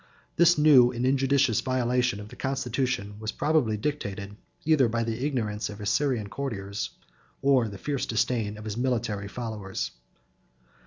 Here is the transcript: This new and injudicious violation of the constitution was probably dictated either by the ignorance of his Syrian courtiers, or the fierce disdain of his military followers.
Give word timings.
This 0.35 0.57
new 0.57 0.91
and 0.91 1.05
injudicious 1.05 1.61
violation 1.61 2.19
of 2.19 2.29
the 2.29 2.35
constitution 2.35 3.19
was 3.19 3.31
probably 3.31 3.77
dictated 3.77 4.35
either 4.65 4.87
by 4.89 5.03
the 5.03 5.23
ignorance 5.23 5.69
of 5.69 5.77
his 5.77 5.91
Syrian 5.91 6.27
courtiers, 6.27 6.89
or 7.43 7.67
the 7.67 7.77
fierce 7.77 8.07
disdain 8.07 8.57
of 8.57 8.65
his 8.65 8.77
military 8.77 9.27
followers. 9.27 9.91